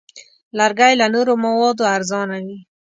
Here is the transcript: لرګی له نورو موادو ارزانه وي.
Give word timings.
لرګی 0.57 0.93
له 1.01 1.07
نورو 1.15 1.33
موادو 1.45 1.83
ارزانه 1.95 2.37
وي. 2.45 2.59